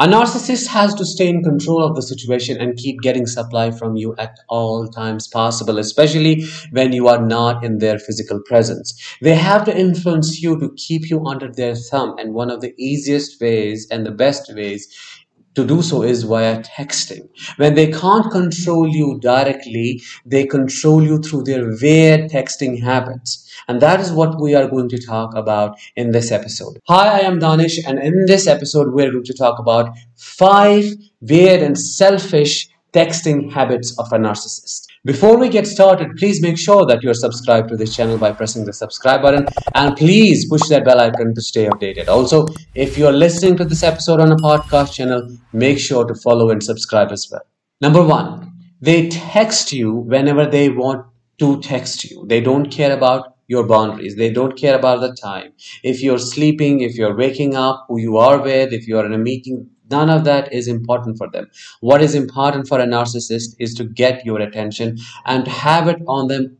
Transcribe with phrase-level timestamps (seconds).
[0.00, 3.96] A narcissist has to stay in control of the situation and keep getting supply from
[3.96, 8.94] you at all times possible, especially when you are not in their physical presence.
[9.20, 12.74] They have to influence you to keep you under their thumb, and one of the
[12.78, 14.86] easiest ways and the best ways
[15.58, 17.28] to do so is via texting.
[17.56, 23.30] When they can't control you directly, they control you through their weird texting habits.
[23.66, 26.78] And that is what we are going to talk about in this episode.
[26.88, 30.84] Hi, I am Danish, and in this episode, we're going to talk about five
[31.20, 34.87] weird and selfish texting habits of a narcissist.
[35.04, 38.64] Before we get started, please make sure that you're subscribed to this channel by pressing
[38.64, 42.08] the subscribe button and please push that bell icon to stay updated.
[42.08, 46.50] Also, if you're listening to this episode on a podcast channel, make sure to follow
[46.50, 47.42] and subscribe as well.
[47.80, 51.06] Number one, they text you whenever they want
[51.38, 52.26] to text you.
[52.26, 54.16] They don't care about your boundaries.
[54.16, 55.52] They don't care about the time.
[55.84, 59.18] If you're sleeping, if you're waking up, who you are with, if you're in a
[59.18, 61.48] meeting, none of that is important for them.
[61.80, 66.28] What is important for a narcissist is to get your attention and have it on
[66.28, 66.56] them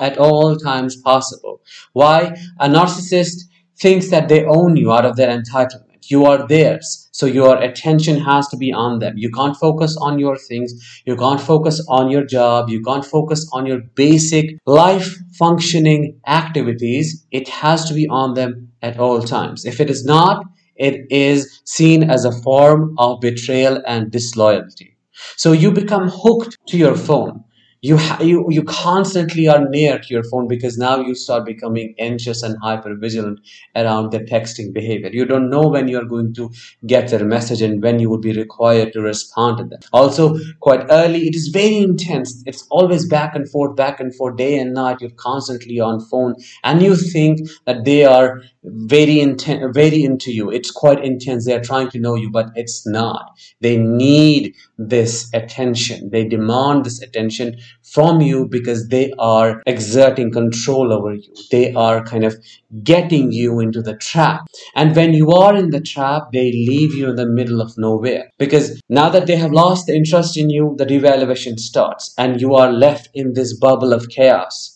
[0.00, 1.60] at all times possible.
[1.92, 2.36] Why?
[2.60, 3.44] A narcissist
[3.78, 6.10] thinks that they own you out of their entitlement.
[6.10, 7.08] You are theirs.
[7.12, 9.14] So your attention has to be on them.
[9.16, 11.02] You can't focus on your things.
[11.04, 12.68] You can't focus on your job.
[12.68, 17.24] You can't focus on your basic life functioning activities.
[17.30, 19.64] It has to be on them at all times.
[19.64, 20.44] If it is not,
[20.76, 24.96] it is seen as a form of betrayal and disloyalty.
[25.36, 27.44] So you become hooked to your phone
[27.82, 32.42] you you you constantly are near to your phone because now you start becoming anxious
[32.44, 33.40] and hyper vigilant
[33.74, 35.10] around the texting behavior.
[35.12, 36.52] You don't know when you are going to
[36.86, 39.80] get their message and when you would be required to respond to them.
[39.92, 42.44] Also quite early it is very intense.
[42.46, 45.00] It's always back and forth back and forth day and night.
[45.00, 50.52] You're constantly on phone and you think that they are very intent very into you.
[50.52, 51.46] It's quite intense.
[51.46, 53.36] They're trying to know you but it's not.
[53.60, 56.10] They need this attention.
[56.10, 61.34] They demand this attention from you because they are exerting control over you.
[61.50, 62.36] They are kind of
[62.82, 64.40] getting you into the trap.
[64.74, 68.30] And when you are in the trap they leave you in the middle of nowhere.
[68.38, 72.54] Because now that they have lost the interest in you the devaluation starts and you
[72.54, 74.71] are left in this bubble of chaos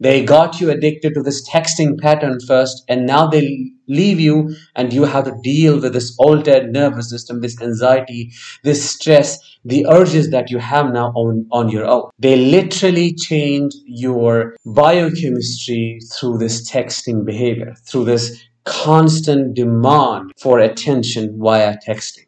[0.00, 4.92] they got you addicted to this texting pattern first, and now they leave you, and
[4.92, 8.32] you have to deal with this altered nervous system, this anxiety,
[8.64, 12.10] this stress, the urges that you have now on, on your own.
[12.18, 21.38] They literally change your biochemistry through this texting behavior, through this constant demand for attention
[21.38, 22.25] via texting.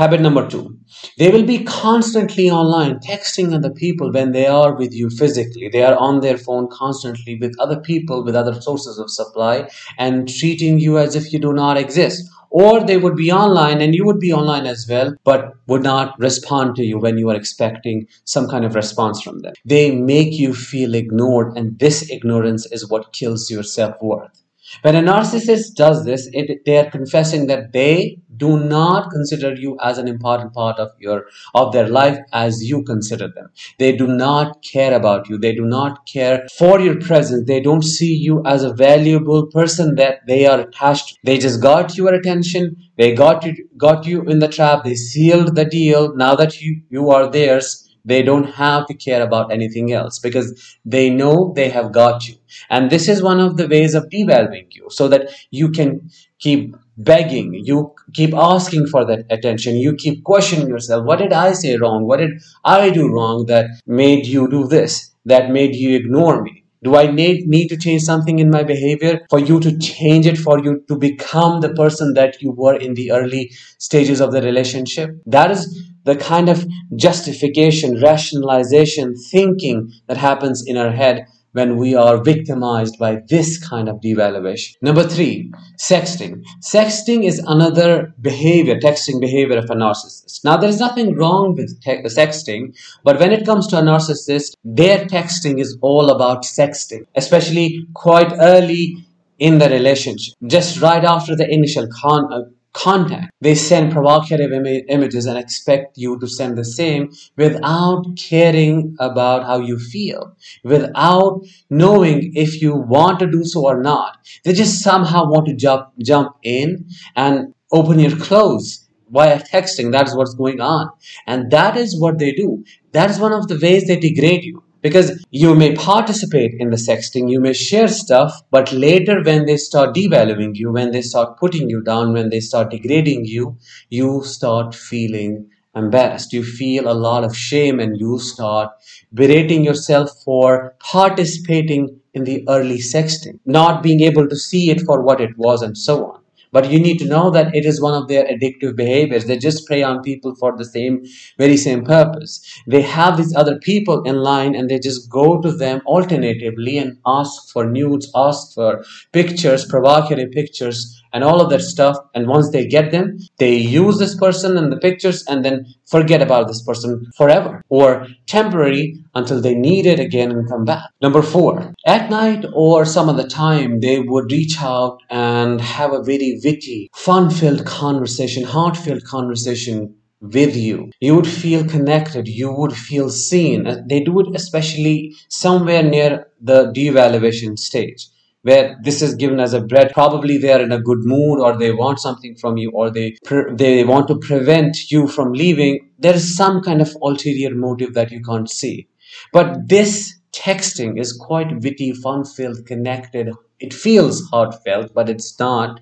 [0.00, 0.78] Habit number two,
[1.18, 5.68] they will be constantly online texting other people when they are with you physically.
[5.68, 9.68] They are on their phone constantly with other people, with other sources of supply,
[9.98, 12.26] and treating you as if you do not exist.
[12.48, 16.18] Or they would be online and you would be online as well, but would not
[16.18, 19.52] respond to you when you are expecting some kind of response from them.
[19.66, 24.40] They make you feel ignored, and this ignorance is what kills your self worth.
[24.82, 29.76] When a narcissist does this, it, they are confessing that they do not consider you
[29.80, 33.50] as an important part of your of their life as you consider them.
[33.78, 35.38] They do not care about you.
[35.38, 37.46] They do not care for your presence.
[37.46, 41.14] They don't see you as a valuable person that they are attached to.
[41.24, 42.76] They just got your attention.
[42.96, 44.84] They got you got you in the trap.
[44.84, 46.14] They sealed the deal.
[46.16, 50.78] Now that you, you are theirs, they don't have to care about anything else because
[50.84, 52.34] they know they have got you.
[52.68, 56.74] And this is one of the ways of devaluing you so that you can keep
[57.04, 61.04] begging, you keep asking for that attention, you keep questioning yourself.
[61.04, 62.06] What did I say wrong?
[62.06, 62.30] What did
[62.64, 65.12] I do wrong that made you do this?
[65.24, 66.64] That made you ignore me?
[66.82, 70.38] Do I need, need to change something in my behavior for you to change it,
[70.38, 74.40] for you to become the person that you were in the early stages of the
[74.40, 75.10] relationship?
[75.26, 76.66] That is the kind of
[76.96, 83.88] justification, rationalization, thinking that happens in our head when we are victimized by this kind
[83.88, 84.74] of devaluation.
[84.82, 86.42] Number three, sexting.
[86.62, 90.44] Sexting is another behavior, texting behavior of a narcissist.
[90.44, 94.52] Now, there is nothing wrong with te- sexting, but when it comes to a narcissist,
[94.64, 98.96] their texting is all about sexting, especially quite early
[99.38, 103.32] in the relationship, just right after the initial con- contact.
[103.40, 109.44] They send provocative Im- images and expect you to send the same without caring about
[109.44, 114.18] how you feel, without knowing if you want to do so or not.
[114.44, 116.86] They just somehow want to jump, jump in
[117.16, 119.92] and open your clothes via texting.
[119.92, 120.90] That is what's going on.
[121.26, 122.64] And that is what they do.
[122.92, 124.62] That is one of the ways they degrade you.
[124.82, 129.56] Because you may participate in the sexting, you may share stuff, but later when they
[129.56, 133.56] start devaluing you, when they start putting you down, when they start degrading you,
[133.90, 136.32] you start feeling embarrassed.
[136.32, 138.70] You feel a lot of shame and you start
[139.14, 145.02] berating yourself for participating in the early sexting, not being able to see it for
[145.02, 146.19] what it was, and so on.
[146.52, 149.26] But you need to know that it is one of their addictive behaviors.
[149.26, 151.04] They just prey on people for the same,
[151.38, 152.40] very same purpose.
[152.66, 156.98] They have these other people in line and they just go to them alternatively and
[157.06, 161.96] ask for nudes, ask for pictures, provocative pictures, and all of that stuff.
[162.14, 166.22] And once they get them, they use this person and the pictures and then forget
[166.22, 170.90] about this person forever or temporary until they need it again and come back.
[171.02, 176.02] Number four, at night or some other time, they would reach out and have a
[176.02, 180.90] very witty, fun filled conversation, heartfelt conversation with you.
[181.00, 182.28] You would feel connected.
[182.28, 183.66] You would feel seen.
[183.66, 188.06] Uh, they do it especially somewhere near the devaluation stage
[188.42, 191.56] where this is given as a bread probably they are in a good mood or
[191.56, 193.14] they want something from you or they
[193.52, 198.10] they want to prevent you from leaving there is some kind of ulterior motive that
[198.10, 198.88] you can't see
[199.32, 205.80] but this texting is quite witty fun filled connected it feels heartfelt but it's not.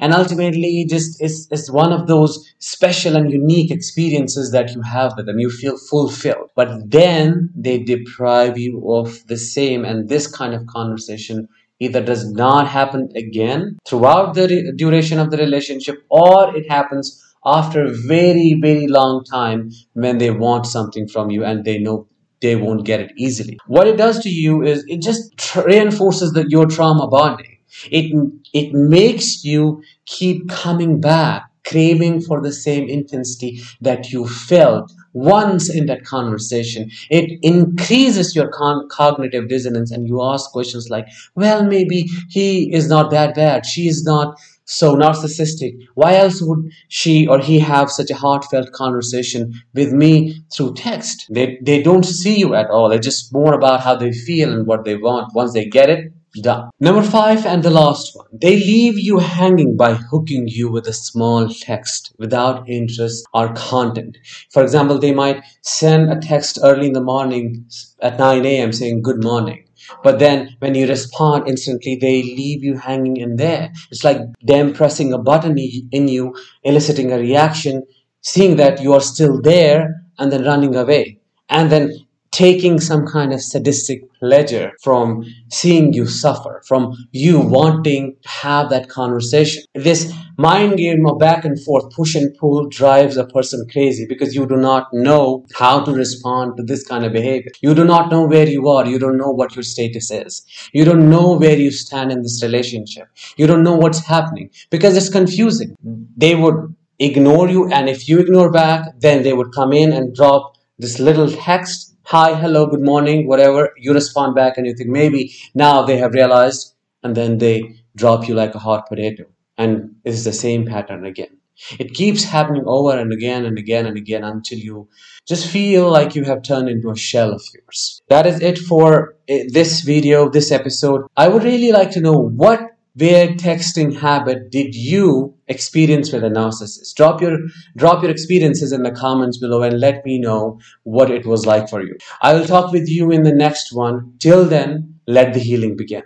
[0.00, 5.14] And ultimately just is, is one of those special and unique experiences that you have
[5.16, 5.38] with them.
[5.38, 6.50] You feel fulfilled.
[6.56, 11.48] But then they deprive you of the same and this kind of conversation
[11.82, 17.84] either does not happen again throughout the duration of the relationship or it happens after
[17.84, 22.06] a very very long time when they want something from you and they know
[22.42, 26.44] they won't get it easily what it does to you is it just reinforces the,
[26.48, 27.58] your trauma bonding
[27.90, 28.12] it
[28.52, 35.68] it makes you keep coming back craving for the same intensity that you felt once
[35.68, 36.90] in that conversation.
[37.10, 42.88] It increases your con- cognitive dissonance, and you ask questions like, well, maybe he is
[42.88, 43.66] not that bad.
[43.66, 45.76] She is not so narcissistic.
[45.94, 51.26] Why else would she or he have such a heartfelt conversation with me through text?
[51.30, 52.92] They, they don't see you at all.
[52.92, 55.34] It's just more about how they feel and what they want.
[55.34, 56.70] Once they get it, done.
[56.80, 58.26] Number five and the last one.
[58.32, 64.16] They leave you hanging by hooking you with a small text without interest or content.
[64.50, 67.66] For example, they might send a text early in the morning
[68.00, 68.72] at 9 a.m.
[68.72, 69.64] saying good morning.
[70.02, 73.72] But then when you respond instantly, they leave you hanging in there.
[73.90, 77.82] It's like them pressing a button in you, eliciting a reaction,
[78.20, 81.18] seeing that you are still there and then running away.
[81.48, 81.92] And then
[82.32, 88.70] taking some kind of sadistic pleasure from seeing you suffer, from you wanting to have
[88.70, 89.62] that conversation.
[89.74, 94.34] This mind game of back and forth, push and pull drives a person crazy because
[94.34, 97.50] you do not know how to respond to this kind of behavior.
[97.60, 98.86] You do not know where you are.
[98.86, 100.42] You don't know what your status is.
[100.72, 103.08] You don't know where you stand in this relationship.
[103.36, 105.76] You don't know what's happening because it's confusing.
[106.16, 110.14] They would ignore you and if you ignore back, then they would come in and
[110.14, 114.90] drop this little text hi, hello, good morning, whatever, you respond back and you think
[114.90, 119.24] maybe now they have realized, and then they drop you like a hot potato.
[119.58, 121.36] And it's the same pattern again.
[121.78, 124.88] It keeps happening over and again and again and again until you
[125.28, 128.02] just feel like you have turned into a shell of yours.
[128.08, 131.02] That is it for eh, this video, this episode.
[131.16, 136.28] I would really like to know what weird texting habit did you experience with a
[136.28, 136.94] narcissist?
[136.94, 137.38] Drop your
[137.76, 141.68] drop your experiences in the comments below and let me know what it was like
[141.68, 141.96] for you.
[142.20, 144.14] I will talk with you in the next one.
[144.18, 146.00] Till then let the healing begin